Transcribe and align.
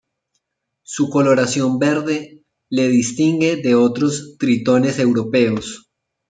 Su 0.81 1.11
coloración 1.11 1.77
verde 1.77 2.43
le 2.71 2.87
distingue 2.87 3.57
de 3.57 3.75
otros 3.75 4.35
tritones 4.39 4.97
europeos. 4.97 5.91